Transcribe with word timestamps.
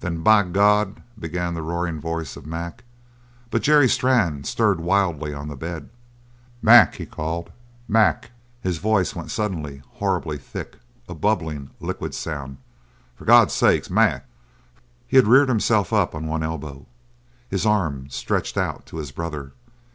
"Then, 0.00 0.22
by 0.22 0.44
God" 0.44 1.02
began 1.18 1.52
the 1.52 1.60
roaring 1.60 2.00
voice 2.00 2.36
of 2.38 2.46
Mac, 2.46 2.84
but 3.50 3.60
Jerry 3.60 3.86
Strann 3.86 4.44
stirred 4.44 4.80
wildly 4.80 5.34
on 5.34 5.48
the 5.48 5.56
bed. 5.58 5.90
"Mac!" 6.62 6.94
he 6.94 7.04
called, 7.04 7.52
"Mac!" 7.86 8.30
His 8.62 8.78
voice 8.78 9.14
went 9.14 9.30
suddenly 9.30 9.82
horribly 9.96 10.38
thick, 10.38 10.76
a 11.06 11.14
bubbling, 11.14 11.68
liquid 11.80 12.14
sound. 12.14 12.56
"For 13.14 13.26
God's 13.26 13.52
sake, 13.52 13.90
Mac!" 13.90 14.24
He 15.06 15.16
had 15.18 15.26
reared 15.26 15.50
himself 15.50 15.92
up 15.92 16.14
on 16.14 16.26
one 16.26 16.42
elbow, 16.42 16.86
his 17.46 17.66
arm 17.66 18.08
stretched 18.08 18.56
out 18.56 18.86
to 18.86 18.96
his 18.96 19.10
brother. 19.12 19.52